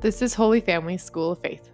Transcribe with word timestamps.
This 0.00 0.22
is 0.22 0.34
Holy 0.34 0.60
Family 0.60 0.96
School 0.96 1.32
of 1.32 1.40
Faith. 1.40 1.70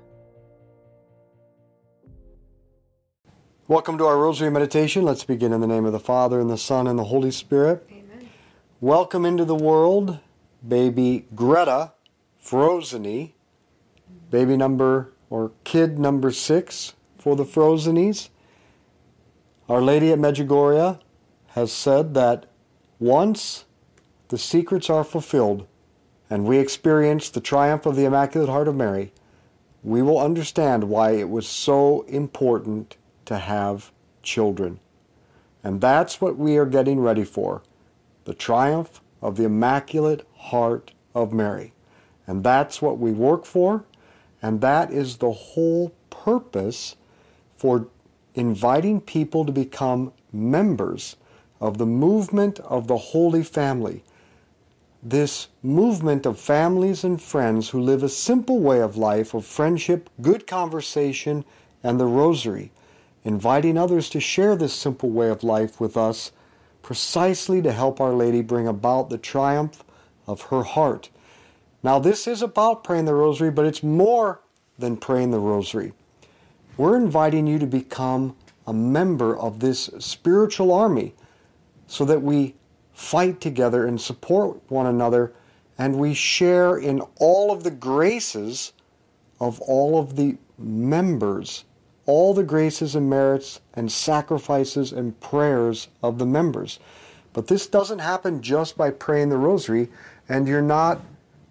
Welcome 3.69 3.99
to 3.99 4.07
our 4.07 4.17
Rosary 4.17 4.51
Meditation. 4.51 5.03
Let's 5.03 5.25
begin 5.25 5.53
in 5.53 5.61
the 5.61 5.67
name 5.67 5.85
of 5.85 5.93
the 5.93 6.01
Father, 6.01 6.41
and 6.41 6.49
the 6.49 6.57
Son, 6.57 6.87
and 6.87 6.99
the 6.99 7.05
Holy 7.05 7.31
Spirit. 7.31 7.87
Amen. 7.91 8.31
Welcome 8.81 9.27
into 9.27 9.45
the 9.45 9.55
world, 9.55 10.21
baby 10.67 11.27
Greta 11.35 11.93
Frozeny, 12.43 13.33
baby 14.31 14.57
number 14.57 15.13
or 15.29 15.53
kid 15.65 15.99
number 15.99 16.31
six 16.31 16.95
for 17.19 17.37
the 17.37 17.45
Frozenies. 17.45 18.31
Our 19.69 19.83
Lady 19.83 20.13
at 20.13 20.19
Medjugorje 20.19 20.99
has 21.49 21.71
said 21.71 22.15
that 22.15 22.47
once 22.99 23.67
the 24.29 24.39
secrets 24.39 24.89
are 24.89 25.05
fulfilled 25.05 25.67
and 26.35 26.45
we 26.45 26.59
experience 26.59 27.29
the 27.29 27.41
triumph 27.41 27.87
of 27.87 27.95
the 27.95 28.07
Immaculate 28.07 28.49
Heart 28.49 28.67
of 28.67 28.75
Mary, 28.75 29.13
we 29.85 30.03
will 30.03 30.19
understand 30.19 30.83
why 30.83 31.13
it 31.13 31.29
was 31.29 31.47
so 31.47 32.03
important 32.09 32.97
to 33.27 33.39
have 33.39 33.93
children. 34.21 34.81
And 35.63 35.81
that's 35.81 36.21
what 36.21 36.37
we 36.37 36.57
are 36.57 36.67
getting 36.67 36.99
ready 36.99 37.23
for 37.23 37.63
the 38.25 38.35
triumph 38.35 39.01
of 39.23 39.37
the 39.37 39.45
Immaculate 39.45 40.27
Heart 40.37 40.91
of 41.15 41.33
Mary. 41.33 41.73
And 42.27 42.43
that's 42.43 42.83
what 42.83 42.99
we 42.99 43.13
work 43.13 43.45
for, 43.45 43.85
and 44.43 44.61
that 44.61 44.91
is 44.91 45.19
the 45.19 45.31
whole 45.31 45.95
purpose 46.11 46.97
for 47.55 47.87
inviting 48.35 49.01
people 49.01 49.45
to 49.45 49.53
become 49.53 50.13
members 50.33 51.15
of 51.61 51.79
the 51.79 51.87
movement 51.87 52.59
of 52.59 52.89
the 52.89 52.99
Holy 52.99 53.45
Family. 53.45 54.03
This 55.07 55.49
movement 55.63 56.25
of 56.25 56.41
families 56.41 57.05
and 57.05 57.21
friends 57.21 57.69
who 57.69 57.81
live 57.81 58.03
a 58.03 58.09
simple 58.09 58.61
way 58.61 58.81
of 58.81 58.97
life 58.97 59.35
of 59.35 59.45
friendship, 59.45 60.09
good 60.23 60.47
conversation, 60.47 61.45
and 61.83 62.01
the 62.01 62.07
Rosary 62.07 62.73
inviting 63.23 63.77
others 63.77 64.09
to 64.11 64.21
share 64.21 64.57
this 64.57 64.73
simple 64.73 65.11
way 65.11 65.29
of 65.29 65.45
life 65.45 65.79
with 65.79 65.97
us 65.97 66.33
precisely 66.83 67.61
to 67.61 67.73
help 67.73 68.01
Our 68.01 68.15
Lady 68.15 68.41
bring 68.41 68.67
about 68.67 69.11
the 69.11 69.19
triumph 69.19 69.85
of 70.27 70.43
her 70.43 70.63
heart. 70.63 71.11
Now, 71.83 71.99
this 71.99 72.27
is 72.27 72.41
about 72.41 72.83
praying 72.83 73.05
the 73.05 73.15
Rosary, 73.15 73.51
but 73.51 73.67
it's 73.67 73.83
more 73.83 74.41
than 74.79 74.97
praying 74.97 75.31
the 75.33 75.39
Rosary. 75.39 75.93
We're 76.79 76.97
inviting 76.97 77.47
you 77.47 77.59
to 77.59 77.67
become 77.67 78.37
a 78.67 78.73
member 78.73 79.37
of 79.37 79.61
this 79.61 79.91
spiritual 79.99 80.73
army 80.73 81.15
so 81.87 82.07
that 82.07 82.23
we 82.23 82.55
fight 82.95 83.41
together 83.41 83.87
and 83.87 84.01
support 84.01 84.59
one 84.71 84.87
another 84.87 85.33
and 85.77 85.99
we 85.99 86.15
share 86.15 86.79
in 86.79 87.01
all 87.19 87.53
of 87.53 87.65
the 87.65 87.71
graces 87.71 88.73
of 89.41 89.61
all 89.61 89.99
of 89.99 90.17
the 90.17 90.39
members 90.57 91.65
all 92.07 92.35
the 92.35 92.45
graces 92.45 92.95
and 92.95 93.09
merits 93.09 93.61
and 93.73 93.91
sacrifices 93.91 94.93
and 94.93 95.19
prayers 95.21 95.89
of 96.03 96.19
the 96.19 96.27
members. 96.27 96.79
But 97.33 97.47
this 97.47 97.67
doesn't 97.67 97.99
happen 97.99 98.43
just 98.43 98.77
by 98.77 98.91
praying 98.91 99.31
the 99.31 99.39
rosary, 99.39 99.89
and 100.29 100.47
you're 100.47 100.63
not 100.63 101.01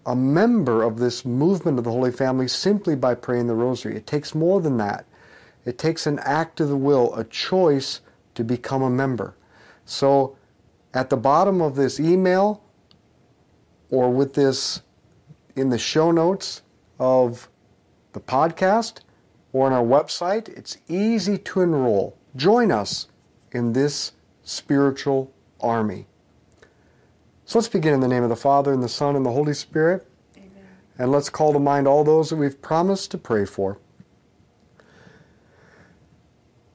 a 0.06 0.14
member 0.14 0.82
of 0.82 0.98
this 0.98 1.24
movement 1.24 1.78
of 1.78 1.84
the 1.84 1.90
Holy 1.90 2.12
Family 2.12 2.48
simply 2.48 2.94
by 2.94 3.14
praying 3.14 3.46
the 3.46 3.54
rosary. 3.54 3.96
It 3.96 4.06
takes 4.06 4.34
more 4.34 4.60
than 4.60 4.76
that. 4.78 5.06
It 5.64 5.78
takes 5.78 6.06
an 6.06 6.18
act 6.20 6.60
of 6.60 6.68
the 6.68 6.76
will, 6.76 7.14
a 7.14 7.24
choice 7.24 8.00
to 8.34 8.44
become 8.44 8.82
a 8.82 8.90
member. 8.90 9.34
So 9.86 10.36
at 10.94 11.10
the 11.10 11.16
bottom 11.16 11.60
of 11.60 11.74
this 11.76 12.00
email 12.00 12.62
or 13.90 14.10
with 14.10 14.34
this 14.34 14.80
in 15.56 15.68
the 15.68 15.78
show 15.78 16.10
notes 16.10 16.62
of 16.98 17.48
the 18.12 18.20
podcast, 18.20 19.00
or 19.52 19.66
on 19.66 19.72
our 19.72 19.84
website. 19.84 20.48
It's 20.48 20.78
easy 20.88 21.36
to 21.38 21.60
enroll. 21.60 22.16
Join 22.36 22.72
us 22.72 23.08
in 23.52 23.72
this 23.72 24.12
spiritual 24.42 25.32
army. 25.60 26.06
So 27.44 27.58
let's 27.58 27.68
begin 27.68 27.92
in 27.92 28.00
the 28.00 28.08
name 28.08 28.22
of 28.22 28.30
the 28.30 28.36
Father, 28.36 28.72
and 28.72 28.82
the 28.82 28.88
Son, 28.88 29.16
and 29.16 29.26
the 29.26 29.32
Holy 29.32 29.54
Spirit. 29.54 30.06
Amen. 30.36 30.66
And 30.98 31.12
let's 31.12 31.28
call 31.28 31.52
to 31.52 31.58
mind 31.58 31.86
all 31.86 32.04
those 32.04 32.30
that 32.30 32.36
we've 32.36 32.60
promised 32.60 33.10
to 33.10 33.18
pray 33.18 33.44
for. 33.44 33.78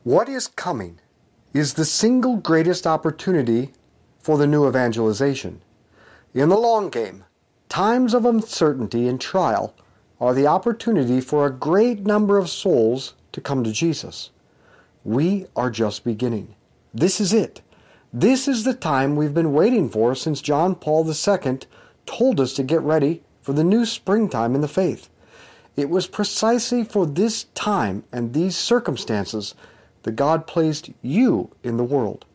What 0.04 0.30
is 0.30 0.48
coming 0.48 1.00
is 1.54 1.74
the 1.74 1.86
single 1.86 2.38
greatest 2.38 2.86
opportunity 2.86 3.74
for 4.20 4.38
the 4.38 4.48
new 4.48 4.68
evangelization. 4.68 5.62
In 6.34 6.50
the 6.50 6.58
long 6.58 6.90
game, 6.90 7.24
times 7.70 8.14
of 8.14 8.26
uncertainty 8.26 9.08
and 9.08 9.20
trial 9.20 9.74
are 10.20 10.34
the 10.34 10.48
opportunity 10.48 11.22
for 11.22 11.46
a 11.46 11.52
great 11.52 12.02
number 12.02 12.38
of 12.38 12.50
souls 12.50 13.16
to 13.32 13.42
come 13.42 13.64
to 13.64 13.72
Jesus. 13.72 14.32
We 15.04 15.46
are 15.56 15.72
just 15.72 16.04
beginning. 16.04 16.56
This 16.94 17.22
is 17.22 17.34
it. 17.34 17.62
This 18.12 18.48
is 18.48 18.64
the 18.64 18.74
time 18.74 19.16
we've 19.16 19.34
been 19.34 19.54
waiting 19.54 19.90
for 19.90 20.16
since 20.16 20.42
John 20.42 20.76
Paul 20.76 21.08
II 21.08 21.60
told 22.06 22.40
us 22.40 22.54
to 22.56 22.64
get 22.64 22.82
ready 22.82 23.24
for 23.42 23.54
the 23.54 23.64
new 23.64 23.86
springtime 23.86 24.56
in 24.56 24.62
the 24.62 24.68
faith. 24.68 25.10
It 25.78 25.90
was 25.90 26.08
precisely 26.08 26.84
for 26.84 27.06
this 27.06 27.46
time 27.56 28.04
and 28.12 28.34
these 28.34 28.58
circumstances 28.58 29.56
that 30.04 30.16
God 30.16 30.48
placed 30.48 30.90
you 31.02 31.52
in 31.64 31.78
the 31.78 31.84
world. 31.84 32.26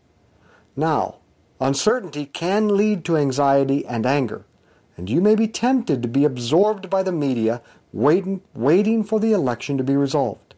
Now, 0.77 1.17
uncertainty 1.61 2.27
can 2.27 2.77
lead 2.77 3.05
to 3.05 3.17
anxiety 3.17 3.87
and 3.87 4.05
anger 4.07 4.45
and 4.97 5.11
you 5.11 5.21
may 5.21 5.35
be 5.35 5.49
tempted 5.49 6.03
to 6.03 6.09
be 6.09 6.25
absorbed 6.25 6.89
by 6.89 7.03
the 7.03 7.13
media 7.13 7.61
waiting, 7.93 8.43
waiting 8.55 9.03
for 9.03 9.21
the 9.21 9.33
election 9.33 9.77
to 9.79 9.85
be 9.85 9.97
resolved. 9.97 10.55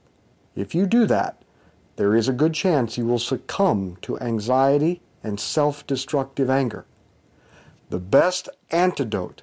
If 0.54 0.74
you 0.74 0.86
do 0.86 1.06
that, 1.06 1.42
there 1.96 2.14
is 2.14 2.28
a 2.28 2.32
good 2.32 2.52
chance 2.52 2.98
you 2.98 3.06
will 3.06 3.18
succumb 3.18 3.96
to 4.02 4.18
anxiety 4.20 5.00
and 5.22 5.40
self-destructive 5.40 6.50
anger. 6.50 6.84
The 7.88 7.98
best 7.98 8.48
antidote 8.70 9.42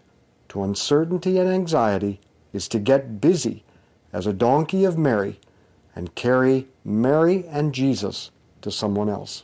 to 0.49 0.63
uncertainty 0.63 1.39
and 1.39 1.49
anxiety 1.49 2.19
is 2.51 2.67
to 2.69 2.79
get 2.79 3.19
busy 3.19 3.63
as 4.11 4.27
a 4.27 4.33
donkey 4.33 4.85
of 4.85 4.97
Mary 4.97 5.39
and 5.95 6.13
carry 6.13 6.67
Mary 6.85 7.45
and 7.47 7.73
Jesus 7.73 8.29
to 8.61 8.69
someone 8.69 9.09
else. 9.09 9.43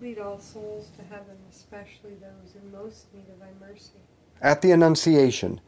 lead 0.00 0.18
all 0.18 0.38
souls 0.38 0.90
to 0.96 1.04
heaven, 1.04 1.36
especially 1.50 2.14
those 2.14 2.54
in 2.54 2.72
most 2.72 3.06
need 3.14 3.24
of 3.32 3.40
thy 3.40 3.66
mercy. 3.66 4.00
At 4.40 4.62
the 4.62 4.72
Annunciation, 4.72 5.60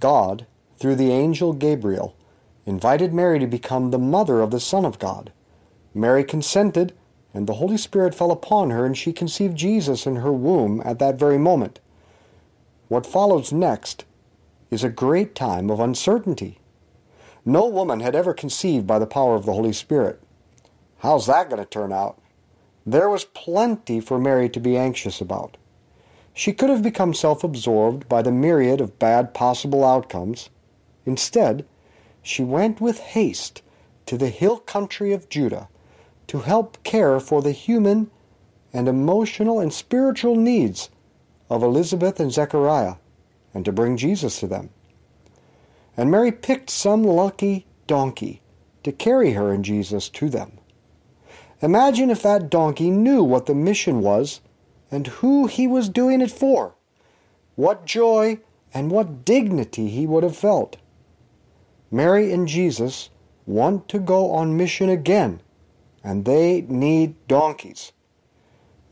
God, 0.00 0.46
through 0.78 0.96
the 0.96 1.12
angel 1.12 1.52
Gabriel, 1.52 2.16
invited 2.66 3.12
Mary 3.12 3.38
to 3.38 3.46
become 3.46 3.90
the 3.90 3.98
mother 3.98 4.40
of 4.40 4.50
the 4.50 4.60
Son 4.60 4.84
of 4.84 4.98
God. 4.98 5.32
Mary 5.94 6.24
consented, 6.24 6.94
and 7.32 7.46
the 7.46 7.54
Holy 7.54 7.76
Spirit 7.76 8.14
fell 8.14 8.30
upon 8.30 8.70
her, 8.70 8.84
and 8.84 8.96
she 8.96 9.12
conceived 9.12 9.56
Jesus 9.56 10.06
in 10.06 10.16
her 10.16 10.32
womb 10.32 10.82
at 10.84 10.98
that 10.98 11.18
very 11.18 11.38
moment. 11.38 11.80
What 12.88 13.06
follows 13.06 13.52
next 13.52 14.04
is 14.70 14.84
a 14.84 14.88
great 14.88 15.34
time 15.34 15.70
of 15.70 15.80
uncertainty. 15.80 16.58
No 17.44 17.66
woman 17.66 18.00
had 18.00 18.14
ever 18.14 18.34
conceived 18.34 18.86
by 18.86 18.98
the 18.98 19.06
power 19.06 19.34
of 19.34 19.46
the 19.46 19.52
Holy 19.52 19.72
Spirit. 19.72 20.20
How's 20.98 21.26
that 21.26 21.48
going 21.48 21.62
to 21.62 21.68
turn 21.68 21.92
out? 21.92 22.19
There 22.90 23.08
was 23.08 23.22
plenty 23.24 24.00
for 24.00 24.18
Mary 24.18 24.48
to 24.48 24.58
be 24.58 24.76
anxious 24.76 25.20
about. 25.20 25.56
She 26.34 26.52
could 26.52 26.70
have 26.70 26.82
become 26.82 27.14
self 27.14 27.44
absorbed 27.44 28.08
by 28.08 28.20
the 28.20 28.32
myriad 28.32 28.80
of 28.80 28.98
bad 28.98 29.32
possible 29.32 29.84
outcomes. 29.84 30.50
Instead, 31.06 31.64
she 32.20 32.42
went 32.42 32.80
with 32.80 32.98
haste 32.98 33.62
to 34.06 34.18
the 34.18 34.28
hill 34.28 34.58
country 34.58 35.12
of 35.12 35.28
Judah 35.28 35.68
to 36.26 36.40
help 36.40 36.82
care 36.82 37.20
for 37.20 37.42
the 37.42 37.52
human 37.52 38.10
and 38.72 38.88
emotional 38.88 39.60
and 39.60 39.72
spiritual 39.72 40.34
needs 40.34 40.90
of 41.48 41.62
Elizabeth 41.62 42.18
and 42.18 42.32
Zechariah 42.32 42.96
and 43.54 43.64
to 43.64 43.70
bring 43.70 43.96
Jesus 43.96 44.40
to 44.40 44.48
them. 44.48 44.68
And 45.96 46.10
Mary 46.10 46.32
picked 46.32 46.70
some 46.70 47.04
lucky 47.04 47.66
donkey 47.86 48.42
to 48.82 48.90
carry 48.90 49.34
her 49.34 49.52
and 49.52 49.64
Jesus 49.64 50.08
to 50.08 50.28
them. 50.28 50.59
Imagine 51.62 52.10
if 52.10 52.22
that 52.22 52.50
donkey 52.50 52.90
knew 52.90 53.22
what 53.22 53.46
the 53.46 53.54
mission 53.54 54.00
was 54.00 54.40
and 54.90 55.06
who 55.06 55.46
he 55.46 55.66
was 55.66 55.88
doing 55.88 56.20
it 56.20 56.30
for. 56.30 56.74
What 57.54 57.84
joy 57.84 58.38
and 58.72 58.90
what 58.90 59.24
dignity 59.24 59.88
he 59.88 60.06
would 60.06 60.22
have 60.22 60.36
felt. 60.36 60.76
Mary 61.90 62.32
and 62.32 62.48
Jesus 62.48 63.10
want 63.46 63.88
to 63.88 63.98
go 63.98 64.30
on 64.30 64.56
mission 64.56 64.88
again, 64.88 65.40
and 66.04 66.24
they 66.24 66.62
need 66.62 67.14
donkeys. 67.26 67.92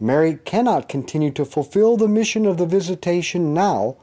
Mary 0.01 0.39
cannot 0.45 0.89
continue 0.89 1.31
to 1.31 1.45
fulfill 1.45 1.97
the 1.97 2.09
mission 2.09 2.45
of 2.45 2.57
the 2.57 2.67
visitation 2.67 3.55
now 3.55 3.97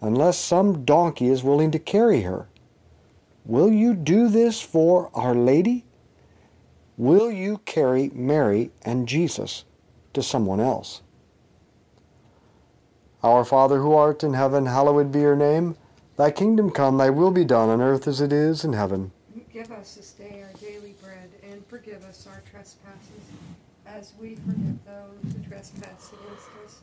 unless 0.00 0.38
some 0.38 0.84
donkey 0.84 1.28
is 1.28 1.42
willing 1.42 1.70
to 1.70 1.78
carry 1.78 2.22
her. 2.22 2.48
Will 3.44 3.70
you 3.70 3.94
do 3.94 4.28
this 4.28 4.60
for 4.60 5.10
Our 5.14 5.34
Lady? 5.34 5.84
Will 6.98 7.30
you 7.30 7.58
carry 7.58 8.10
Mary 8.12 8.72
and 8.82 9.06
Jesus 9.06 9.64
to 10.14 10.20
someone 10.20 10.58
else? 10.58 11.00
Our 13.22 13.44
Father 13.44 13.78
who 13.78 13.92
art 13.92 14.24
in 14.24 14.34
heaven, 14.34 14.66
hallowed 14.66 15.12
be 15.12 15.20
your 15.20 15.36
name. 15.36 15.76
Thy 16.16 16.32
kingdom 16.32 16.72
come, 16.72 16.98
thy 16.98 17.10
will 17.10 17.30
be 17.30 17.44
done 17.44 17.68
on 17.68 17.80
earth 17.80 18.08
as 18.08 18.20
it 18.20 18.32
is 18.32 18.64
in 18.64 18.72
heaven. 18.72 19.12
Give 19.52 19.70
us 19.70 19.94
this 19.94 20.10
day 20.10 20.42
our 20.44 20.52
daily 20.60 20.96
bread, 21.00 21.30
and 21.48 21.64
forgive 21.68 22.04
us 22.04 22.26
our 22.26 22.42
trespasses, 22.50 23.22
as 23.86 24.12
we 24.20 24.34
forgive 24.34 24.84
those 24.84 25.32
who 25.32 25.48
trespass 25.48 26.12
against 26.12 26.48
us. 26.64 26.82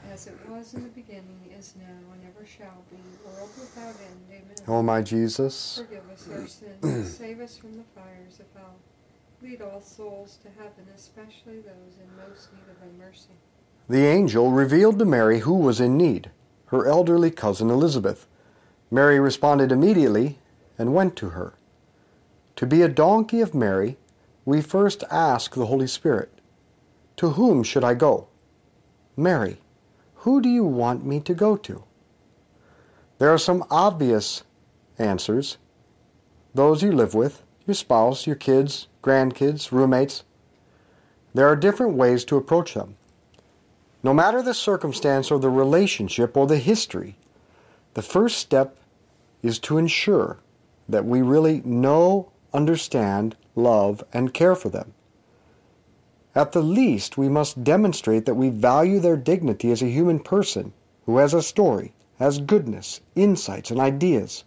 As 0.61 0.67
was 0.67 0.73
in 0.75 0.83
the 0.83 0.89
beginning, 0.89 1.39
is 1.57 1.73
now, 1.75 2.13
and 2.13 2.21
ever 2.23 2.45
shall 2.45 2.83
be, 2.91 2.97
world 3.25 3.49
without 3.59 3.95
end. 3.99 4.21
Amen. 4.29 4.55
O 4.67 4.83
my 4.83 5.01
Jesus, 5.01 5.81
Forgive 5.83 6.07
us 6.07 6.29
our 6.31 6.47
sins, 6.47 7.17
save 7.17 7.39
us 7.39 7.57
from 7.57 7.77
the 7.77 7.83
fires 7.95 8.39
of 8.39 8.45
hell. 8.53 8.75
Lead 9.41 9.63
all 9.63 9.81
souls 9.81 10.37
to 10.43 10.49
heaven, 10.49 10.85
especially 10.95 11.61
those 11.61 11.97
in 11.99 12.29
most 12.29 12.53
need 12.53 12.69
of 12.69 12.79
thy 12.79 13.03
mercy. 13.03 13.33
the 13.89 14.05
angel 14.05 14.51
revealed 14.51 14.99
to 14.99 15.05
Mary 15.05 15.39
who 15.39 15.55
was 15.55 15.81
in 15.81 15.97
need, 15.97 16.29
her 16.67 16.85
elderly 16.87 17.31
cousin 17.31 17.71
Elizabeth. 17.71 18.27
Mary 18.91 19.19
responded 19.19 19.71
immediately 19.71 20.37
and 20.77 20.93
went 20.93 21.15
to 21.15 21.29
her. 21.29 21.55
To 22.57 22.67
be 22.67 22.83
a 22.83 22.87
donkey 22.87 23.41
of 23.41 23.55
Mary, 23.55 23.97
we 24.45 24.61
first 24.61 25.03
ask 25.09 25.55
the 25.55 25.65
Holy 25.65 25.87
Spirit, 25.87 26.31
To 27.17 27.31
whom 27.31 27.63
should 27.63 27.83
I 27.83 27.95
go? 27.95 28.27
Mary, 29.17 29.57
who 30.21 30.39
do 30.39 30.49
you 30.49 30.63
want 30.63 31.03
me 31.03 31.19
to 31.19 31.33
go 31.33 31.57
to? 31.57 31.83
There 33.17 33.33
are 33.33 33.39
some 33.39 33.65
obvious 33.71 34.43
answers 34.99 35.57
those 36.53 36.83
you 36.83 36.91
live 36.91 37.15
with, 37.15 37.41
your 37.65 37.73
spouse, 37.73 38.27
your 38.27 38.35
kids, 38.35 38.87
grandkids, 39.01 39.71
roommates. 39.71 40.23
There 41.33 41.47
are 41.47 41.55
different 41.55 41.95
ways 41.95 42.23
to 42.25 42.37
approach 42.37 42.75
them. 42.75 42.97
No 44.03 44.13
matter 44.13 44.43
the 44.43 44.53
circumstance 44.53 45.31
or 45.31 45.39
the 45.39 45.49
relationship 45.49 46.37
or 46.37 46.45
the 46.45 46.59
history, 46.59 47.17
the 47.95 48.03
first 48.03 48.37
step 48.37 48.77
is 49.41 49.57
to 49.59 49.79
ensure 49.79 50.37
that 50.87 51.05
we 51.05 51.23
really 51.23 51.61
know, 51.65 52.31
understand, 52.53 53.35
love, 53.55 54.03
and 54.13 54.35
care 54.35 54.55
for 54.55 54.69
them. 54.69 54.93
At 56.33 56.53
the 56.53 56.61
least, 56.61 57.17
we 57.17 57.27
must 57.27 57.63
demonstrate 57.63 58.25
that 58.25 58.35
we 58.35 58.49
value 58.49 58.99
their 58.99 59.17
dignity 59.17 59.71
as 59.71 59.81
a 59.81 59.89
human 59.89 60.19
person 60.19 60.71
who 61.05 61.17
has 61.17 61.33
a 61.33 61.41
story, 61.41 61.93
has 62.19 62.39
goodness, 62.39 63.01
insights, 63.15 63.69
and 63.69 63.79
ideas. 63.79 64.45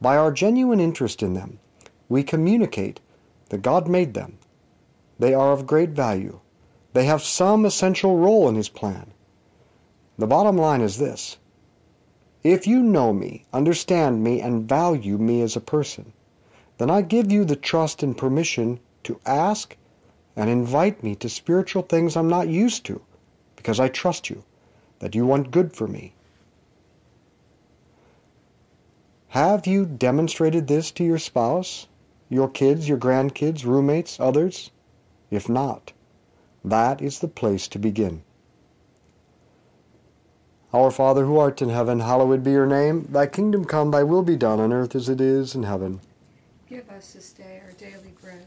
By 0.00 0.16
our 0.16 0.32
genuine 0.32 0.80
interest 0.80 1.22
in 1.22 1.34
them, 1.34 1.60
we 2.08 2.24
communicate 2.24 3.00
that 3.50 3.62
God 3.62 3.86
made 3.86 4.14
them. 4.14 4.38
They 5.18 5.34
are 5.34 5.52
of 5.52 5.66
great 5.66 5.90
value. 5.90 6.40
They 6.94 7.04
have 7.04 7.22
some 7.22 7.64
essential 7.64 8.18
role 8.18 8.48
in 8.48 8.56
His 8.56 8.68
plan. 8.68 9.12
The 10.18 10.26
bottom 10.26 10.56
line 10.56 10.80
is 10.80 10.98
this 10.98 11.38
if 12.42 12.66
you 12.66 12.82
know 12.82 13.12
me, 13.12 13.44
understand 13.52 14.24
me, 14.24 14.40
and 14.40 14.68
value 14.68 15.16
me 15.16 15.42
as 15.42 15.54
a 15.54 15.60
person, 15.60 16.12
then 16.78 16.90
I 16.90 17.02
give 17.02 17.30
you 17.30 17.44
the 17.44 17.54
trust 17.54 18.02
and 18.02 18.18
permission 18.18 18.80
to 19.04 19.20
ask 19.24 19.76
and 20.36 20.48
invite 20.48 21.02
me 21.02 21.14
to 21.16 21.28
spiritual 21.28 21.82
things 21.82 22.16
I'm 22.16 22.28
not 22.28 22.48
used 22.48 22.84
to 22.86 23.00
because 23.56 23.78
I 23.78 23.88
trust 23.88 24.28
you, 24.28 24.44
that 24.98 25.14
you 25.14 25.24
want 25.24 25.50
good 25.50 25.74
for 25.74 25.86
me. 25.86 26.14
Have 29.28 29.66
you 29.66 29.86
demonstrated 29.86 30.66
this 30.66 30.90
to 30.92 31.04
your 31.04 31.18
spouse, 31.18 31.86
your 32.28 32.48
kids, 32.48 32.88
your 32.88 32.98
grandkids, 32.98 33.64
roommates, 33.64 34.18
others? 34.20 34.70
If 35.30 35.48
not, 35.48 35.92
that 36.64 37.00
is 37.00 37.20
the 37.20 37.28
place 37.28 37.68
to 37.68 37.78
begin. 37.78 38.22
Our 40.74 40.90
Father 40.90 41.24
who 41.24 41.38
art 41.38 41.62
in 41.62 41.68
heaven, 41.68 42.00
hallowed 42.00 42.42
be 42.42 42.50
your 42.50 42.66
name. 42.66 43.06
Thy 43.10 43.26
kingdom 43.26 43.64
come, 43.64 43.90
thy 43.90 44.02
will 44.02 44.22
be 44.22 44.36
done 44.36 44.58
on 44.58 44.72
earth 44.72 44.94
as 44.94 45.08
it 45.08 45.20
is 45.20 45.54
in 45.54 45.62
heaven. 45.62 46.00
Give 46.68 46.88
us 46.90 47.12
this 47.12 47.32
day 47.32 47.60
our 47.64 47.72
daily 47.72 48.14
bread, 48.20 48.46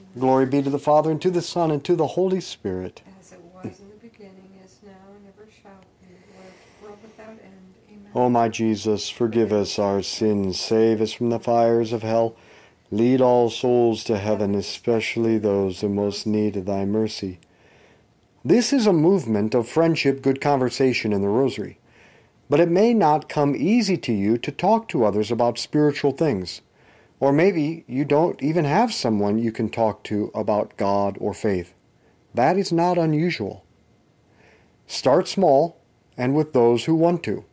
Glory 0.19 0.45
be 0.45 0.61
to 0.61 0.69
the 0.69 0.79
Father, 0.79 1.09
and 1.09 1.21
to 1.21 1.31
the 1.31 1.41
Son, 1.41 1.71
and 1.71 1.83
to 1.85 1.95
the 1.95 2.07
Holy 2.07 2.41
Spirit. 2.41 3.01
As 3.19 3.31
it 3.31 3.39
was 3.41 3.79
in 3.79 3.89
the 3.89 4.09
beginning, 4.09 4.59
is 4.63 4.77
now, 4.83 4.91
and 5.15 5.25
ever 5.27 5.49
shall 5.61 5.71
be, 6.01 6.85
world, 6.85 6.97
without 7.01 7.29
end. 7.29 7.73
Amen. 7.89 8.11
O 8.13 8.29
my 8.29 8.49
Jesus, 8.49 9.09
forgive 9.09 9.53
us 9.53 9.79
our 9.79 10.01
sins, 10.01 10.59
save 10.59 11.01
us 11.01 11.13
from 11.13 11.29
the 11.29 11.39
fires 11.39 11.93
of 11.93 12.03
hell. 12.03 12.35
Lead 12.91 13.21
all 13.21 13.49
souls 13.49 14.03
to 14.03 14.17
heaven, 14.17 14.53
especially 14.53 15.37
those 15.37 15.81
in 15.81 15.95
most 15.95 16.27
need 16.27 16.57
of 16.57 16.65
thy 16.65 16.83
mercy. 16.83 17.39
This 18.43 18.73
is 18.73 18.85
a 18.85 18.91
movement 18.91 19.55
of 19.55 19.69
friendship, 19.69 20.21
good 20.21 20.41
conversation 20.41 21.13
in 21.13 21.21
the 21.21 21.29
Rosary. 21.29 21.77
But 22.49 22.59
it 22.59 22.69
may 22.69 22.93
not 22.93 23.29
come 23.29 23.55
easy 23.55 23.95
to 23.95 24.11
you 24.11 24.37
to 24.39 24.51
talk 24.51 24.89
to 24.89 25.05
others 25.05 25.31
about 25.31 25.57
spiritual 25.57 26.11
things. 26.11 26.59
Or 27.21 27.31
maybe 27.31 27.85
you 27.87 28.03
don't 28.03 28.41
even 28.41 28.65
have 28.65 28.93
someone 28.93 29.37
you 29.37 29.51
can 29.51 29.69
talk 29.69 30.03
to 30.05 30.31
about 30.33 30.75
God 30.75 31.17
or 31.21 31.35
faith. 31.35 31.73
That 32.33 32.57
is 32.57 32.71
not 32.71 32.97
unusual. 32.97 33.63
Start 34.87 35.27
small 35.27 35.79
and 36.17 36.35
with 36.35 36.51
those 36.51 36.85
who 36.85 36.95
want 36.95 37.23
to. 37.23 37.45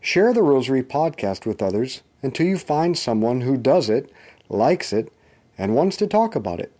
Share 0.00 0.32
the 0.32 0.44
Rosary 0.44 0.84
podcast 0.84 1.44
with 1.44 1.60
others 1.60 2.02
until 2.22 2.46
you 2.46 2.56
find 2.56 2.96
someone 2.96 3.40
who 3.40 3.56
does 3.56 3.90
it, 3.90 4.10
likes 4.48 4.92
it, 4.92 5.12
and 5.58 5.74
wants 5.74 5.96
to 5.96 6.06
talk 6.06 6.36
about 6.36 6.60
it. 6.60 6.72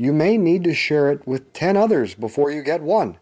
you 0.00 0.14
may 0.14 0.38
need 0.38 0.64
to 0.64 0.72
share 0.72 1.12
it 1.12 1.26
with 1.26 1.52
10 1.52 1.76
others 1.76 2.14
before 2.14 2.50
you 2.50 2.62
get 2.62 2.80
one. 2.80 3.18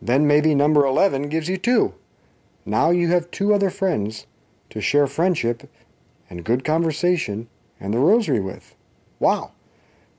Then 0.00 0.26
maybe 0.26 0.54
number 0.54 0.86
11 0.86 1.28
gives 1.28 1.50
you 1.50 1.58
two. 1.58 1.94
Now 2.64 2.88
you 2.88 3.08
have 3.08 3.30
two 3.30 3.52
other 3.52 3.68
friends 3.68 4.26
to 4.70 4.80
share 4.80 5.06
friendship 5.06 5.70
and 6.30 6.44
good 6.44 6.64
conversation 6.64 7.48
and 7.80 7.92
the 7.92 7.98
rosary 7.98 8.40
with. 8.40 8.74
Wow! 9.18 9.52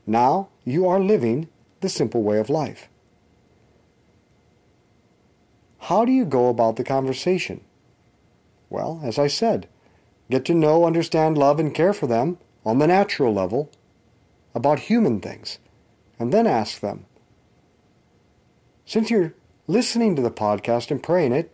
Now 0.05 0.49
you 0.63 0.87
are 0.87 0.99
living 0.99 1.49
the 1.81 1.89
simple 1.89 2.23
way 2.23 2.39
of 2.39 2.49
life. 2.49 2.89
How 5.83 6.05
do 6.05 6.11
you 6.11 6.25
go 6.25 6.49
about 6.49 6.75
the 6.75 6.83
conversation? 6.83 7.61
Well, 8.69 9.01
as 9.03 9.17
I 9.17 9.27
said, 9.27 9.67
get 10.29 10.45
to 10.45 10.53
know, 10.53 10.85
understand, 10.85 11.37
love, 11.37 11.59
and 11.59 11.73
care 11.73 11.93
for 11.93 12.07
them 12.07 12.37
on 12.65 12.77
the 12.77 12.87
natural 12.87 13.33
level 13.33 13.71
about 14.53 14.79
human 14.79 15.19
things, 15.19 15.59
and 16.19 16.31
then 16.31 16.45
ask 16.45 16.79
them. 16.79 17.05
Since 18.85 19.09
you're 19.09 19.33
listening 19.67 20.15
to 20.15 20.21
the 20.21 20.31
podcast 20.31 20.91
and 20.91 21.01
praying 21.01 21.31
it, 21.31 21.53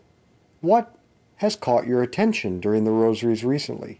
what 0.61 0.97
has 1.37 1.55
caught 1.55 1.85
your 1.85 2.01
attention 2.01 2.59
during 2.59 2.83
the 2.85 2.91
rosaries 2.91 3.43
recently? 3.43 3.99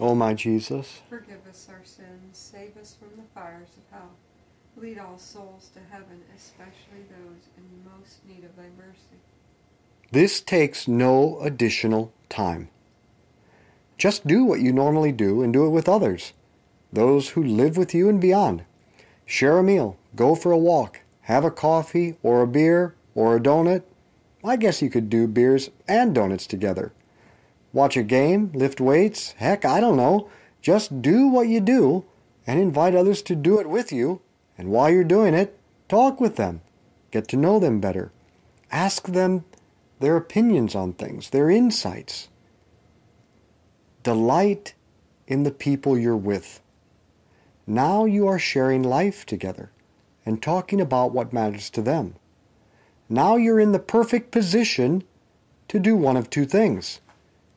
O 0.00 0.14
my 0.14 0.32
Jesus, 0.34 1.00
Forgive 1.08 1.44
us 1.48 1.66
our 1.68 1.84
sins, 1.84 2.06
save 2.32 2.76
us 2.80 2.96
from 2.98 3.16
the 3.16 3.28
fires 3.34 3.68
of 3.76 3.98
hell. 3.98 4.10
Lead 4.76 4.98
all 4.98 5.18
souls 5.18 5.70
to 5.74 5.80
heaven, 5.90 6.22
especially 6.36 7.02
those 7.10 7.48
in 7.56 7.64
most 7.84 8.24
need 8.28 8.44
of 8.44 8.54
thy 8.56 8.68
mercy. 8.76 9.18
this 10.12 10.40
takes 10.40 10.86
no 10.86 11.40
additional 11.40 12.12
time. 12.28 12.68
Just 13.96 14.26
do 14.26 14.44
what 14.44 14.60
you 14.60 14.72
normally 14.72 15.10
do 15.10 15.42
and 15.42 15.52
do 15.52 15.66
it 15.66 15.70
with 15.70 15.88
others, 15.88 16.32
those 16.92 17.30
who 17.30 17.42
live 17.42 17.76
with 17.76 17.92
you 17.92 18.08
and 18.08 18.20
beyond. 18.20 18.62
Share 19.26 19.58
a 19.58 19.64
meal, 19.64 19.96
go 20.14 20.36
for 20.36 20.52
a 20.52 20.58
walk, 20.58 21.00
have 21.22 21.44
a 21.44 21.50
coffee 21.50 22.16
or 22.22 22.40
a 22.42 22.46
beer 22.46 22.94
or 23.16 23.34
a 23.36 23.40
donut. 23.40 23.82
I 24.44 24.54
guess 24.56 24.80
you 24.80 24.88
could 24.90 25.10
do 25.10 25.26
beers 25.26 25.70
and 25.88 26.14
donuts 26.14 26.46
together. 26.46 26.92
Watch 27.72 27.96
a 27.96 28.02
game, 28.02 28.50
lift 28.54 28.80
weights, 28.80 29.32
heck, 29.32 29.64
I 29.64 29.80
don't 29.80 29.96
know. 29.96 30.30
Just 30.62 31.02
do 31.02 31.28
what 31.28 31.48
you 31.48 31.60
do 31.60 32.04
and 32.46 32.58
invite 32.58 32.94
others 32.94 33.22
to 33.22 33.36
do 33.36 33.60
it 33.60 33.68
with 33.68 33.92
you. 33.92 34.20
And 34.56 34.70
while 34.70 34.90
you're 34.90 35.04
doing 35.04 35.34
it, 35.34 35.58
talk 35.88 36.20
with 36.20 36.36
them. 36.36 36.62
Get 37.10 37.28
to 37.28 37.36
know 37.36 37.58
them 37.58 37.80
better. 37.80 38.10
Ask 38.70 39.08
them 39.08 39.44
their 40.00 40.16
opinions 40.16 40.74
on 40.74 40.94
things, 40.94 41.30
their 41.30 41.50
insights. 41.50 42.28
Delight 44.02 44.74
in 45.26 45.42
the 45.42 45.50
people 45.50 45.98
you're 45.98 46.16
with. 46.16 46.60
Now 47.66 48.06
you 48.06 48.26
are 48.26 48.38
sharing 48.38 48.82
life 48.82 49.26
together 49.26 49.70
and 50.24 50.42
talking 50.42 50.80
about 50.80 51.12
what 51.12 51.32
matters 51.32 51.68
to 51.70 51.82
them. 51.82 52.14
Now 53.10 53.36
you're 53.36 53.60
in 53.60 53.72
the 53.72 53.78
perfect 53.78 54.30
position 54.30 55.04
to 55.68 55.78
do 55.78 55.94
one 55.94 56.16
of 56.16 56.30
two 56.30 56.46
things 56.46 57.00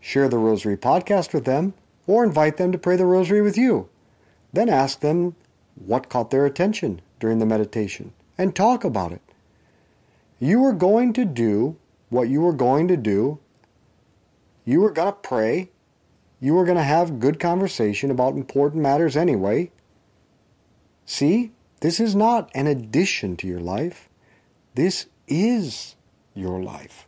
share 0.01 0.27
the 0.27 0.37
Rosary 0.37 0.75
podcast 0.75 1.33
with 1.33 1.45
them 1.45 1.73
or 2.07 2.23
invite 2.23 2.57
them 2.57 2.71
to 2.73 2.77
pray 2.77 2.97
the 2.97 3.05
Rosary 3.05 3.41
with 3.41 3.57
you. 3.57 3.87
Then 4.51 4.67
ask 4.67 4.99
them 4.99 5.35
what 5.75 6.09
caught 6.09 6.31
their 6.31 6.45
attention 6.45 7.01
during 7.19 7.39
the 7.39 7.45
meditation 7.45 8.11
and 8.37 8.53
talk 8.53 8.83
about 8.83 9.13
it. 9.13 9.21
You 10.39 10.65
are 10.65 10.73
going 10.73 11.13
to 11.13 11.23
do 11.23 11.77
what 12.09 12.27
you 12.27 12.41
were 12.41 12.53
going 12.53 12.87
to 12.87 12.97
do. 12.97 13.39
You 14.65 14.81
were 14.81 14.91
going 14.91 15.13
to 15.13 15.19
pray. 15.19 15.69
You 16.39 16.55
were 16.55 16.65
going 16.65 16.77
to 16.77 16.83
have 16.83 17.19
good 17.19 17.39
conversation 17.39 18.09
about 18.09 18.33
important 18.33 18.81
matters 18.81 19.15
anyway. 19.15 19.71
See, 21.05 21.51
this 21.81 21.99
is 21.99 22.15
not 22.15 22.49
an 22.55 22.67
addition 22.67 23.37
to 23.37 23.47
your 23.47 23.59
life. 23.59 24.09
This 24.73 25.05
is 25.27 25.95
your 26.33 26.61
life. 26.61 27.07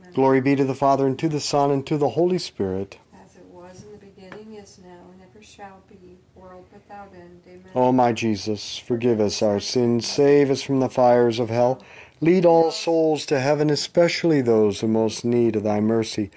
Glory 0.13 0.41
be 0.41 0.55
to 0.55 0.65
the 0.65 0.75
Father, 0.75 1.07
and 1.07 1.17
to 1.19 1.29
the 1.29 1.39
Son, 1.39 1.71
and 1.71 1.87
to 1.87 1.97
the 1.97 2.09
Holy 2.09 2.37
Spirit. 2.37 2.97
As 3.23 3.37
it 3.37 3.45
was 3.45 3.83
in 3.83 3.91
the 3.91 3.97
beginning, 3.97 4.55
is 4.55 4.79
now, 4.83 5.05
and 5.13 5.21
ever 5.21 5.41
shall 5.41 5.81
be, 5.87 6.17
world 6.35 6.65
without 6.73 7.13
end. 7.15 7.41
Amen. 7.47 7.71
O 7.75 7.93
my 7.93 8.11
Jesus, 8.11 8.77
forgive 8.77 9.21
us 9.21 9.41
our 9.41 9.61
sins, 9.61 10.05
save 10.05 10.51
us 10.51 10.61
from 10.61 10.81
the 10.81 10.89
fires 10.89 11.39
of 11.39 11.49
hell. 11.49 11.81
Lead 12.19 12.45
all 12.45 12.71
souls 12.71 13.25
to 13.27 13.39
heaven, 13.39 13.69
especially 13.69 14.41
those 14.41 14.81
who 14.81 14.87
most 14.87 15.23
need 15.23 15.55
of 15.55 15.63
thy 15.63 15.79
mercy. 15.79 16.29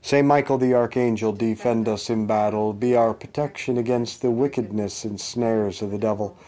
Saint 0.00 0.28
Michael 0.28 0.56
the 0.56 0.72
Archangel, 0.72 1.32
defend 1.32 1.88
us 1.88 2.08
in 2.08 2.28
battle. 2.28 2.72
Be 2.72 2.94
our 2.94 3.12
protection 3.12 3.76
against 3.76 4.22
the 4.22 4.30
wickedness 4.30 5.04
and 5.04 5.20
snares 5.20 5.82
of 5.82 5.90
the 5.90 5.98
devil. 5.98 6.38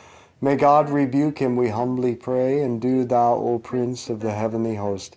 May 0.40 0.54
God 0.54 0.88
rebuke 0.88 1.40
him, 1.40 1.56
we 1.56 1.70
humbly 1.70 2.14
pray, 2.14 2.60
and 2.60 2.80
do 2.80 3.04
thou, 3.04 3.34
O 3.34 3.58
Prince 3.58 4.08
of 4.08 4.20
the 4.20 4.32
heavenly 4.32 4.76
host, 4.76 5.16